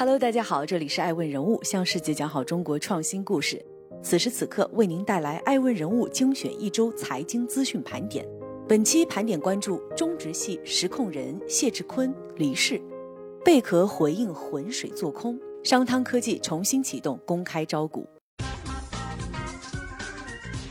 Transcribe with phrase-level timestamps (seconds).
[0.00, 3.62] Hello，大家好，这里是爱问人物，向世界讲好中国创新故事。
[4.02, 8.26] 此时此刻，为您带来爱问人物精选一周财经资讯盘点。
[8.66, 12.80] 本期盘点关注中植系实控人谢志坤离世，
[13.44, 18.08] 贝壳回应浑水做空，商汤科技重新启动公开招股。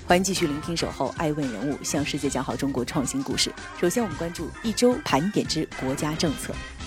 [0.08, 3.54] 欢迎继续聆听《守候爱问人物》，向世界讲好中国创新故事。
[3.80, 6.52] 首先，我们关注一周盘点之国家政策。“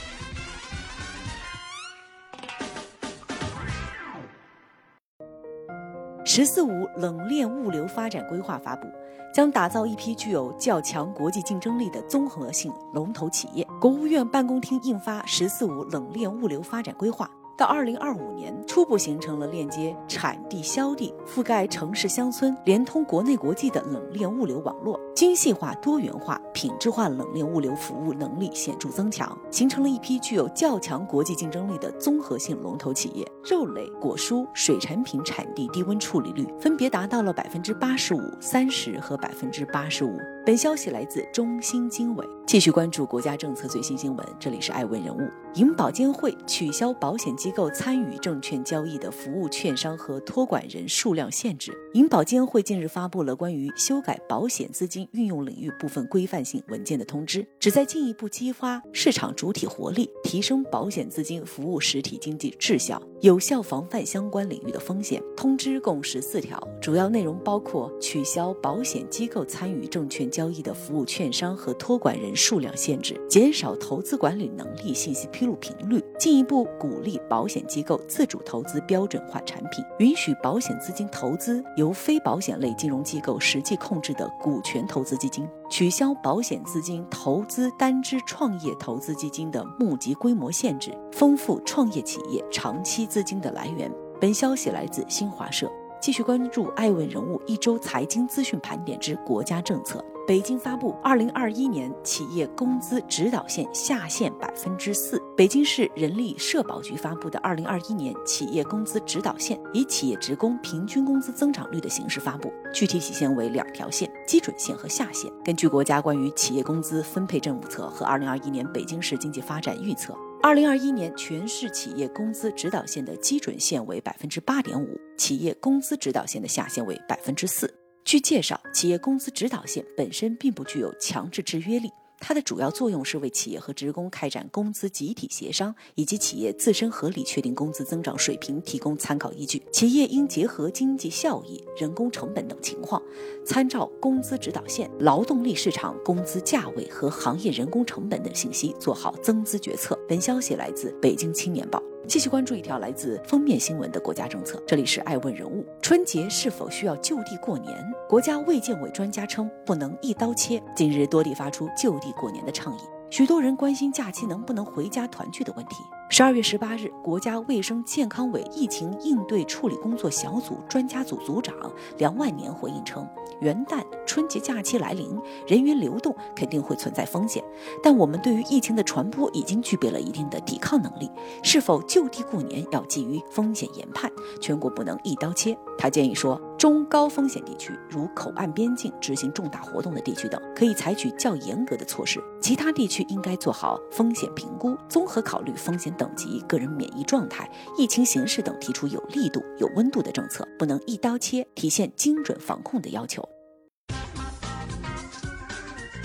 [6.34, 8.86] 十四五”冷链物流发展规划发布，
[9.34, 13.68] 将打造一批具有较强国际竞争力的综合性龙头企业。
[13.78, 17.26] 国务院办公厅印发《“十四五”冷链物流发展规划》。
[17.54, 33.24] 到二零二五年，初步形成了链接产地、销地、覆盖城市、乡村、连通国内国际的冷链物流网络，精细化、多元化、品质化冷链物流服务能力显著增强，形成了一批具有较强国际竞争力的综合性龙头企业。
[33.44, 40.18] 肉类、果蔬、水产品产地低温处理率分别达到了百分之八十五、三十和百分之八十五。
[40.44, 42.26] 本消息来自中新经纬。
[42.44, 45.20] 继续关注国家政策最新新闻，这里是爱问人物。
[45.54, 51.72] 银保监会取消保险机构参与证券交易的服务券商和托管人数量限制。
[51.94, 65.22] 银保监会近日发布了关于修改保险资金运用领域部分规范性文件的通知，旨在进一步激发市场主体活力，提升保险资金服务实体经济质效，有效防范相关领域的风险。
[65.36, 70.31] 通知共十四条，主要内容包括取消保险机构参与证券。
[70.32, 93.92] 交易的服务券商和托管人数量限制，减少投资管理能力信息披露频率，进一步鼓励保险机构自主投资标准化产品，允许保险资金投资由非保险类金融机构实际控制的股权投资基金，取消保险资金投资单支创业投资基金的募集规模限制，丰富创业企业长期资金的来源。
[94.18, 95.70] 本消息来自新华社。
[96.00, 100.04] 继续关注爱问人物一周财经资讯盘点之国家政策。
[100.24, 105.20] 北京发布二零二一年企业工资指导线下限百分之四。
[105.36, 115.28] 北京市人力社保局发布的二零二一年企业工资指导线，以企业职工平均工资增长率的形式发布，具体体现为两条线：基准线和下限。
[115.44, 127.81] 根据国家关于企业工资分配政策和二零二一年北京市经济发展预测，二零二一年全市企业工资指导线的基准线为百分之八点五，企业工资指导线的下限为百分之四。
[128.04, 139.62] 据介绍，企业工资指导线本身并不具有强制制约力，它的主要作用是为企业和职工开展工资集体协商以及企业自身合理确定工资增长水平提供参考依据。
[139.72, 143.00] 企业应结合经济效益、人工成本等情况，
[143.46, 149.98] 参照工资指导线、劳动力市场工资价位和行业人工成本等信息，做好增资决策。
[150.06, 151.78] 本消息来自《北京青年报》。
[152.12, 155.64] 继续关注一条来自封面新闻的国家政策，这里是爱问人物。
[155.80, 157.74] 春节是否需要就地过年？
[158.06, 160.62] 国家卫健委专家称不能一刀切。
[160.76, 162.80] 近日多地发出就地过年的倡议，
[163.12, 165.84] 许多人关心假期能不能回家团聚的问题。
[166.08, 171.54] 十二月十八日，国家卫生健康委疫情应对处理工作小组专家组组长
[171.98, 173.06] 梁万年回应称。
[173.40, 177.42] 元旦、春节假期来临，人员流动肯定会存在风险，
[177.82, 181.10] 但我们对于疫情的传播已经具备了一定的抵抗能力。
[181.42, 185.58] 是否就地过年，要基于风险研判，全国不能一刀切。
[185.76, 203.26] 他建议说，中高风险地区，如口岸边境执行重大活动的地区等，可以采取较严格的措施；其他地区应该做好风险评估，综合考虑风险等级、个人免疫状态、疫情形势等，提出有力度、有温度的政策，不能一刀切，体现精准防控的要求。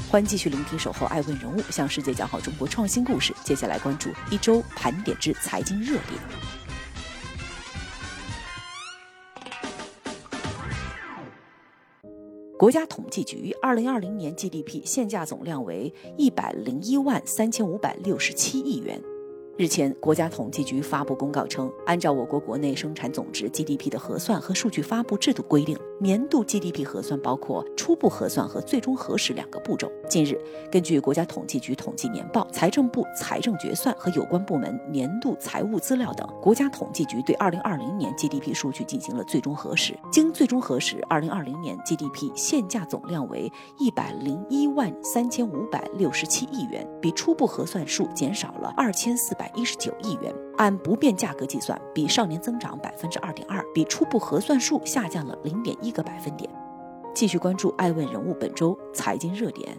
[0.09, 3.33] 欢迎继续聆听《守候爱问人物》，向世界讲好中国创新故事。
[3.43, 6.56] 接下来关注一周盘点之财经热点。
[12.57, 18.99] 国家统计局二零二零年 GDP 现价总量为一百零一万三千五百六十七亿元。
[19.57, 29.91] 日前，国家统计局发布公告称，按照我国国内生产总值 GDP 的核算和数据发布制度规定，年度 GDP 核算包括初步核算和最终核实两个步骤。
[30.07, 30.39] 近日，
[30.71, 39.97] 根据国家统计局统计年报、财政部财政决算和有关部门年度财务资料等，国家统计局对2020年 GDP 数据进行了最终核实。
[40.11, 49.47] 经最终核实，2020年 GDP 现价总量为101万3567亿元，比初步核算数减少了2400。
[49.55, 56.49] 一十九亿元，按不变价格计算，比上年增长百分之二点二，比初步核算数下降了零点一个百分点。
[57.13, 59.77] 继续关注爱问人物本周财经热点，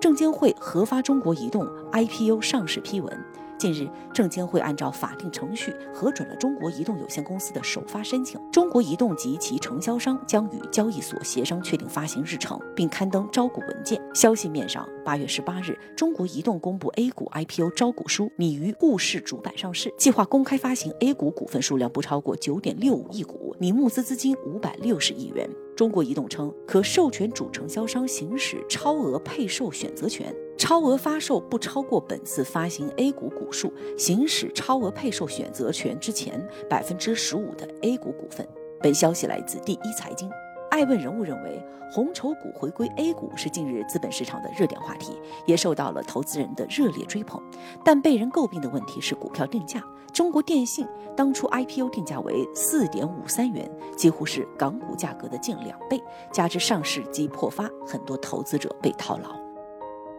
[0.00, 3.24] 证监会核发中国移动 IPO 上市批文，
[3.58, 8.40] 近日，证监会按照法定程序核准了中国移动有限公司的首发申请。
[8.50, 14.00] 中国移动及其承销商将与交易所协商确定发行日程，并刊登招股文件。
[14.14, 25.48] 消息面上，八月十八日，中国移动公布 A 股 IPO 招股书，拟于沪市主板上市，计划公开发行 A 股股份数量不超过九点六五亿股，拟募资资金五百六十亿元。
[25.76, 30.34] 中国移动称，可授权主承销商行使超额配售选择权。
[30.56, 38.48] 超额发售不超过本次发行 A 股股数行使超额配售选择权之前百分之十五的 A 股股份。
[38.80, 40.30] 本消息来自第一财经。
[40.70, 41.62] 爱问人物认为，
[41.92, 45.12] 红筹股回归 A 股是近日资本市场的热点话题，
[45.46, 47.40] 也受到了投资人的热烈追捧。
[47.84, 49.84] 但被人诟病的问题是股票定价。
[50.12, 50.86] 中国电信
[51.16, 56.02] 当初 IPO 定价为四点五三元，几乎是港股价格的近两倍，
[56.32, 59.43] 加之上市即破发，很多投资者被套牢。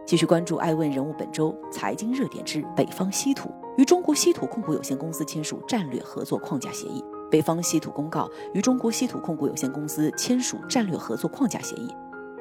[0.06, 7.02] 继续关注爱问人物本周财经热点之北方稀土与中国稀土控股有限公司签署战略合作框架协议。
[7.28, 11.92] 北方稀土公告与中国稀土控股有限公司签署战略合作框架协议。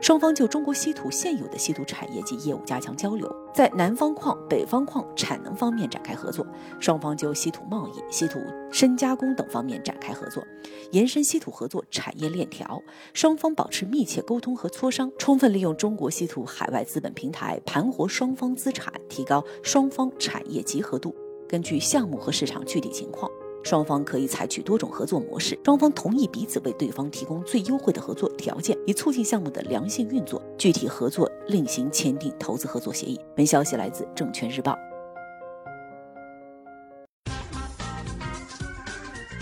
[0.06, 6.46] 双方就中国稀土现有的稀土产业及业务加强交流，在南方矿、北方矿产能方面展开合作；
[6.80, 8.40] 双方就稀土贸易、稀土
[8.72, 10.46] 深加工等方面展开合作，
[10.92, 12.80] 延伸稀土合作产业链条。
[13.16, 21.16] 双方保持密切沟通和磋商，充分利用中国稀土海外资本平台盘活双方资产，提高双方产业集合度。
[21.50, 23.28] 根据项目和市场具体情况。
[23.66, 30.40] 双方可以采取多种合作模式，双方同意彼此为对方提供最优惠的合作条件，以促进项目的良性运作。
[30.56, 33.20] 具体合作另行签订投资合作协议。
[33.36, 34.78] 本消息来自证券日报。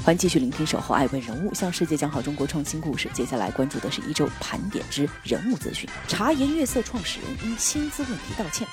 [0.05, 3.09] 欢迎继续聆听《守候爱问人物》，向世界讲好中国创新故事。
[3.13, 5.89] 接下来关注的是一周盘点之人物资讯。
[6.07, 8.65] 茶颜悦色创始人因薪资问题道歉。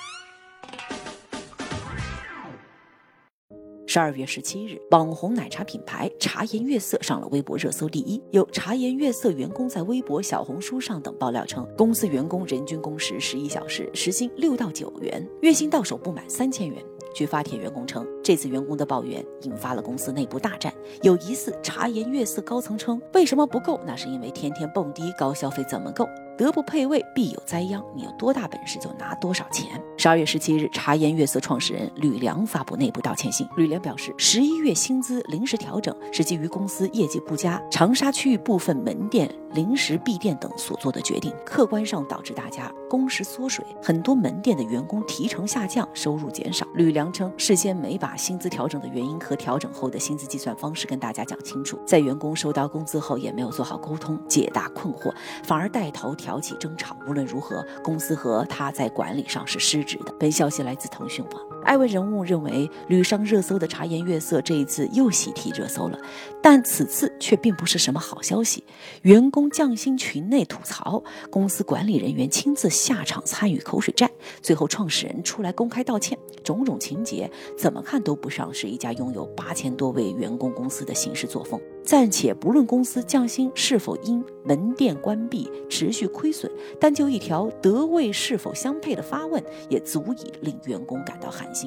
[3.92, 8.22] 十二月十七日，网红奶茶品牌茶颜悦色上了微博热搜第一。
[8.30, 16.80] 有茶颜悦色员工在微博、小红书上等爆料称，公司员工人均工时十一小时，时薪六到九元，月薪到手不满三千元。
[17.12, 20.72] 据发帖员工称，这次员工的抱怨引发了公司内部大战。
[21.02, 23.80] 有疑似茶颜悦色高层称，为什么不够？
[23.84, 26.08] 那是因为天天蹦迪，高消费怎么够？
[26.40, 27.84] 德不配位，必有灾殃。
[27.94, 29.78] 你有多大本事就拿多少钱。
[29.98, 33.46] 十二月十七日，茶颜悦色创始人吕梁发布内部道歉信。
[33.58, 46.66] 吕梁表示，十一月薪资临时调整是基于公司业绩不佳、长沙区域部分门店临时闭店等所做的决定，客观上导致大家工时缩水，很多门店的员工提成下降，收入减少。
[46.72, 55.12] 吕梁称，事先没把薪资调整的原因和调整后的薪资计算方式跟大家讲清楚，在员工收到工资后也没有做好沟通，解答困惑，
[55.44, 56.29] 反而带头调。
[56.30, 60.14] 挑起争吵，无论如何，公司和他在管理上是失职的。
[60.16, 61.59] 本消息来自腾讯网。
[61.64, 65.98] 艾问人物认为，屡上热搜的茶颜悦色这一次又喜提热搜了，
[66.42, 68.64] 但此次却并不是什么好消息。
[69.02, 74.10] 员工降薪群内吐槽，公司管理人员亲自下场参与口水战，
[74.40, 81.60] 最后创始人出来公开道歉，种种情节怎么看都不像是一家拥有八千多位员工公司的行事作风。
[81.82, 91.59] 暂且不论公司降薪是否因门店关闭持续亏损，单就一条德位是否相配的发问，也足以令员工感到寒心。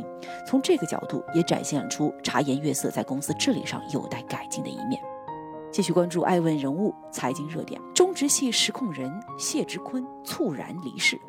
[0.48, 5.02] 从这个角度，也展现出茶颜悦色在公司治理上有待改进的一面。
[5.72, 11.20] 继续关注爱问人物财经热点，中植系实控人谢直坤猝然离世。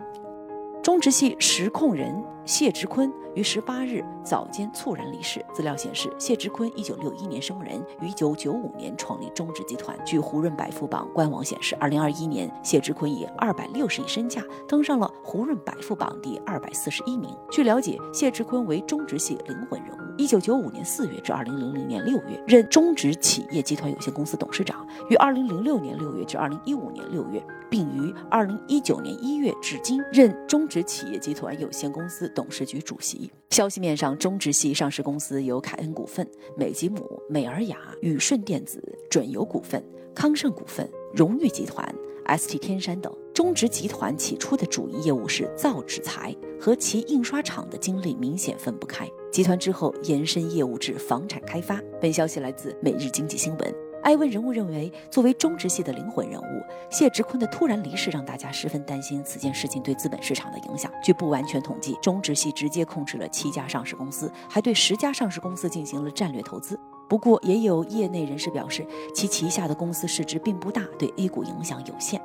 [0.85, 5.43] 中植系实控人谢直坤于十八日早间猝然离世。
[5.50, 9.99] 资料显示，谢直坤一九六一年生人，于一九九五年创立中植集团。
[10.05, 17.35] 据胡润百富榜官网显示，二零二一年，谢直坤以二百六十亿身价登上了胡润百富榜第二百四十一名。
[17.50, 20.00] 据了解，谢直坤为中植系灵魂人物。
[20.19, 24.76] 一九九五年四月至二零零零年六月，任中植企业集团有限公司董事长；
[25.09, 33.31] 于二零零六年六月至二零一五年六月，并于二零一九年一月至今任中植企业集团有限公司董事局主席。
[33.50, 39.81] 消息面上，中植系上市公司有凯恩股份、美吉姆、美尔雅、宇顺电子、准油股份、
[40.12, 41.95] 康盛股份、荣誉集团。
[42.26, 49.09] ST 天山等中植集团起初的主营业务是造纸材，和其印刷厂的经历明显分不开。
[49.31, 51.81] 集团之后延伸业务至房产开发。
[52.00, 53.71] 本消息来自《每日经济新闻》。
[54.04, 60.92] 艾问人物认为，作为中植系的灵魂人物，谢直坤的突然离世让大家十分担心此件事情对资本市场的影响。
[61.02, 66.78] 据不完全统计，中植系直接控制了七家上市公司，还对十家上市公司进行了战略投资。
[67.08, 72.20] 不过，也有业内人士表示，其旗下的公司市值并不大，对 A 股影响有限。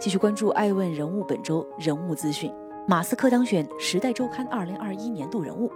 [0.00, 2.52] 继续关注爱问人物本周人物资讯：
[2.88, 5.70] 马斯克当选《时代周刊》二零二一年度人物。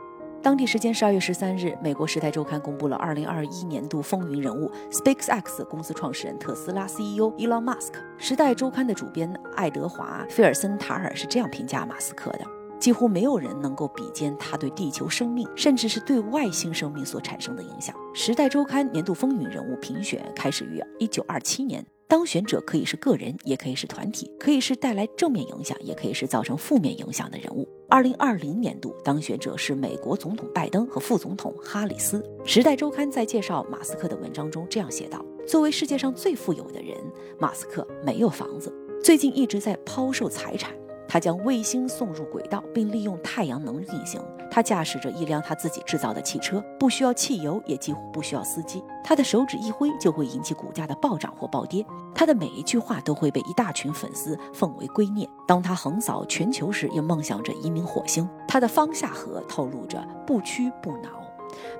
[0.46, 7.90] 当地时间十二月十三日，美国《时代周刊》公布了二零二一年度风云人物 SpaceX 公司创始人特斯拉 CEO Elon Musk。
[8.16, 12.46] 《时代周刊》的主编爱德华·菲尔森塔尔是这样评价马斯克的：
[12.78, 17.92] 几乎没有人能够比肩他对地球生命，甚至是对外星生命所产生的影响。
[18.14, 21.84] 《时代周刊》年度风云人物评选开始于一九二七年。
[22.06, 27.68] 当选者可以是个人，也可以是团体，可以是带来正面影响，也可以是造成负面影响的人物。
[27.88, 32.18] 二零二零年度当选者是美国总统拜登和副总统哈里斯。
[32.44, 36.96] 《时代周刊》在介绍马斯克的文章中这样写道：“作为世界上最富有的人，
[37.38, 40.74] 马斯克没有房子，最近一直在抛售财产。”
[41.08, 44.20] 他将卫星送入轨道，并利用太阳能运行。
[44.50, 48.82] 他驾驶着一辆他自己制造的汽车，不需要汽油，也几乎不需要司机。
[49.04, 51.84] 他的手指一挥，就会引起股价的暴涨或暴跌。
[52.14, 55.28] 他的每一句话都会被一大群粉丝奉为圭臬。
[55.46, 58.28] 当他横扫全球时，也梦想着移民火星。
[58.48, 61.10] 他的方下河透露着不屈不挠。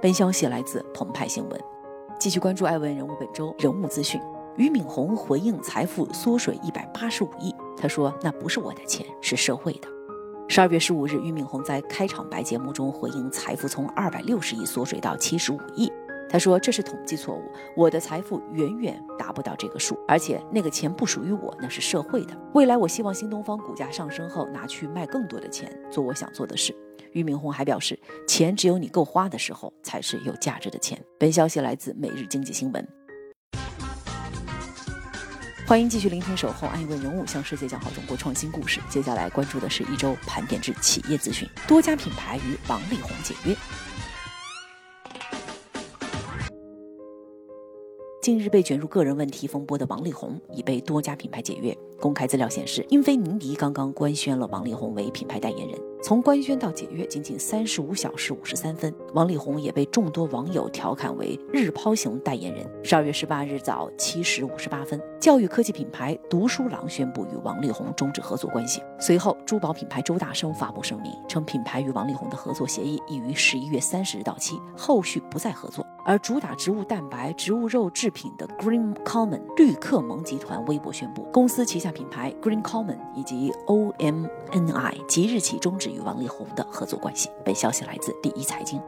[0.02, 1.60] 本消息来自澎湃新闻。
[2.18, 4.20] 继续关注艾文人物本周人物资讯。
[4.56, 7.54] 俞敏洪回应财富缩水一百八十五亿。
[7.76, 9.88] 他说：“那不是我的钱，是社会的。”
[10.48, 15.92] 十二月十五日，俞敏洪在开场白节目中回应财富从二百六十亿缩水到七十五亿。
[16.28, 17.42] 他说：“这是统计错误，
[17.76, 22.36] 我的财富远远达不到这个数，而且那个钱不属于我，那是社会的。
[22.54, 26.74] 未来我希望新东方股价上升后拿去卖更多的钱，做我想做的事。”
[27.12, 32.82] 俞敏洪还表示：“钱只有你够花的时候，才是有价值的钱。”本消息来自《每日经济新闻》。
[35.66, 38.80] 欢迎继续聆听《守候》，爱问人物向世界讲好中国创新故事。
[38.88, 43.52] 接下来关注的是一周盘点之企业资讯，多家品牌与王力宏解约。
[48.26, 51.72] 近日被卷入个人问题风波的王力宏已被多家品牌解约。
[52.00, 55.78] 公开资料显示，英菲尼迪刚刚官宣了王力宏为品牌代言人。
[56.02, 62.68] 从官宣到解约，仅仅三十五小时五十三分，王力宏也被众多网友调侃为“日抛型代言人”。
[62.82, 68.82] 十二月十八日早七时五十八分，教育科技品牌读书郎宣布与王力宏终止合作关系。
[68.98, 75.86] 随后，珠宝品牌周大生发布声明称，品牌与王力宏的合作协议已于十一月三十日到期，后续不再合作。
[76.06, 85.86] 而主打植物蛋白、植物肉制品的 Green Common 绿客蒙集团微博宣布，公司旗下品牌 Green Common 以及 OMNI 即日起终止。
[85.96, 87.30] 与王力宏的合作关系。
[87.44, 88.80] 本消息来自第一财经。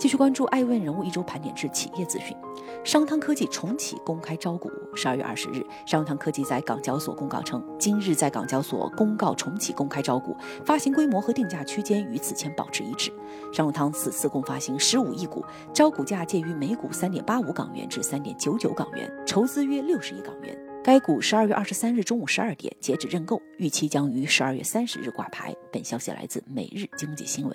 [0.00, 2.34] 继续关注爱问人物一周盘点至企业资讯。
[2.82, 4.70] 商汤科技重启公开招股。
[4.94, 13.12] 十二月二十日，商汤科技在港交所公告称，今日在港交所公告重启公开招股，发行规模和定价区间与此前保持一致。
[13.52, 20.58] 商汤此次共发行十五亿股，招股价介于每股三点八五港元至三点九九港元，筹资约六十亿港元。
[20.82, 25.54] 该股十二月二十三日中午十二点截止认购，预期将于十二月三十日挂牌。
[25.70, 27.52] 本消息来自《每日经济新闻》。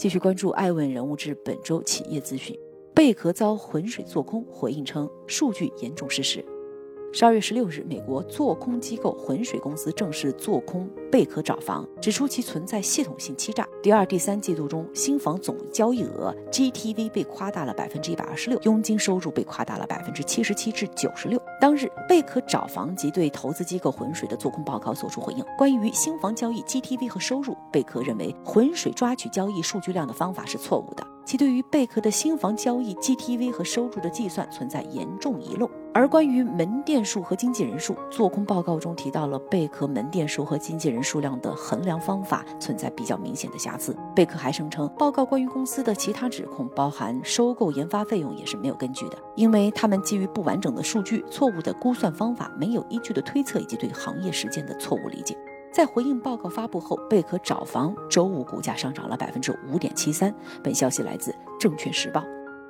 [0.00, 2.58] 继续关注爱问人物志本周企业资讯。
[2.94, 6.42] 贝壳遭浑水做空，回应称数据严重失实。
[7.12, 13.66] 十二月十六日，美国做空机构浑水公司正式做空贝壳找房，指出其存在系统性欺诈。
[13.82, 21.40] 第二、第三季度中，新房总交易额 GTV 被夸大了百分之一百二十六，佣金收入被夸大了百分之七十七至九十六。
[21.60, 25.44] 当日，贝壳找房及对投资机构浑水的做空报告作出回应。
[25.58, 31.04] 关于新房交易 GTV 和收入，贝壳认为浑水抓取交易数据量的方法是错误的。
[31.30, 43.96] 其对于贝壳的新房交易 GTV 和收入的计算存在严重遗漏，而关于门店数和经纪人数，做空报告中提到了贝壳门店数和经纪人数量的衡量方法存在比较明显的瑕疵。
[44.12, 55.38] 贝壳还声称，报告关于公司的其他指控，包含收购研发费用，也是没有根据的，因为他们基于不完整的数据、错误的估算方法、没有依据的推测以及对行业实践的错误理解。
[55.72, 60.34] 在回应报告发布后，贝壳找房周五股价上涨了百分之五点七三。
[60.64, 62.20] 本消息来自《证券时报》。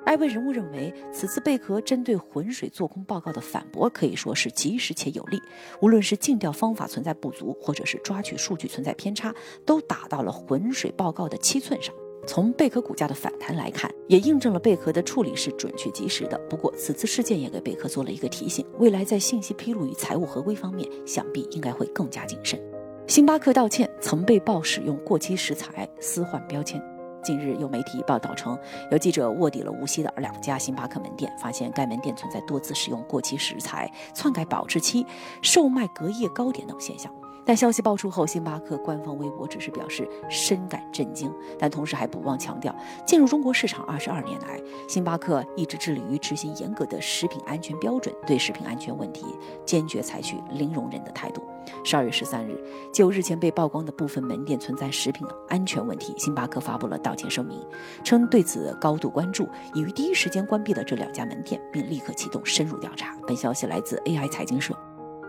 [0.05, 5.41] 艾问人物认为，此次贝壳针对浑水做空报告的反驳可以说是及时且有力。
[5.81, 11.95] 无论是尽调方法存在不足，或者是抓取数据存在偏差，都打到了浑水报告的七寸上。
[12.27, 16.39] 从贝壳股价的反弹来看，也印证了贝壳的处理是准确及时的。
[16.51, 22.61] 不过，此次事件也给贝壳做了一个提醒：未来在信息披露与财务合规方面，想必应该会更加谨慎。
[23.07, 26.81] 星巴克道歉，曾被曝使用过期食材私换标签。
[27.23, 28.57] 近日有媒体报道称，
[28.91, 35.05] 有记者卧底了无锡的两家星巴克门店，发现该门店存在多次使用过期食材、篡改保质期、
[35.43, 37.13] 售卖隔夜糕点等现象。
[37.51, 41.29] 但消息爆出后，星巴克官方微博只是表示深感震惊，
[41.59, 42.73] 但同时还不忘强调，
[43.05, 49.27] 进入中国市场二十二年来，星巴克一直致力于执行严格的食品安全标准，对食品安全问题
[49.67, 51.43] 坚决采取零容忍的态度。
[51.83, 52.57] 十二月十三日，
[52.95, 57.61] 就日前被曝光的部分门店存在食品安全问题，星巴克发布了道歉声明，
[58.05, 63.17] 称对此高度关注，已于第一时间关闭了这两家门店，并立刻启动深入调查。
[63.27, 64.73] 本消息来自 AI 财经社。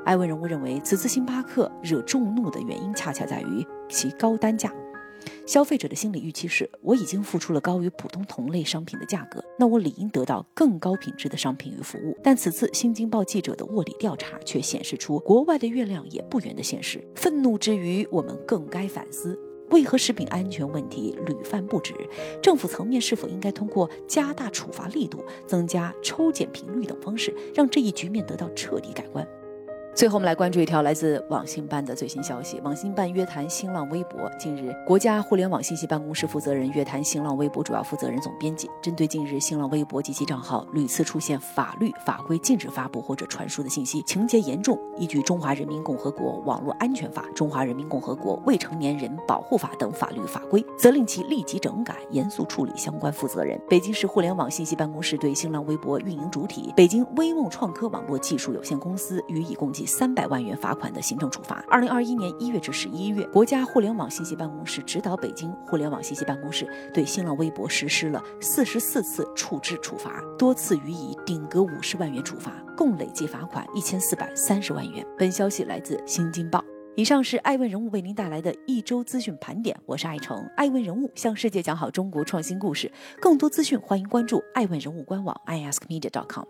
[0.03, 4.74] 艾文人物认为，此次星巴克惹众怒的原因，恰恰在于其高单价。
[5.46, 12.17] 消费者的心理预期是：我已经付出了高于普通同类商品的价格，那我理应得到更高品质的商品与服务。
[12.24, 17.03] 但此次《新京报》记者的卧底调查却显示出国外的月亮也不圆的现实。
[17.15, 19.38] 愤怒之余，我们更该反思：
[19.70, 21.93] 为何食品安全问题屡犯不止？
[22.41, 29.27] 政府层面是否应该通过加大处罚力度、增加抽检频率等方式，让这一局面得到彻底改观？
[29.94, 32.62] 最后，我们来关注一条来自网信办的最新消息。
[32.62, 34.32] 网信办约谈新浪微博。
[34.40, 53.62] 近日，国家互联网信息办公室负责人约谈新浪微博主要负责人、总编辑，针对近日新浪微博及其账号屡次出现法律法规禁止发布或者传输的信息，情节严重，依据《中华人民共和国网络安全法》《中华人民共和国未成年人保护法》等法律法规，责令其立即整改，严肃处理相关负责人。
[53.70, 59.92] 北京市互联网信息办公室对新浪微博运营主体北京微梦创科网络技术有限公司予以共计。
[59.92, 61.64] 三百万元罚款的行政处罚。
[61.70, 75.06] 二零二一年一月至十一月，国家互联网信息办公室指导北京互联网信息办公室对新浪微博实施了四十四次处置处罚，多次予以顶格五十万元处罚，共累计罚款一千四百三十万元。
[75.18, 76.60] 本消息来自《新京报》。
[76.96, 80.38] 以上是爱问人物为您带来的一周资讯盘点，我是爱成。
[80.58, 86.46] 爱问人物向世界讲好中国创新故事，更多资讯欢迎关注爱问人物官网 iaskmedia.com。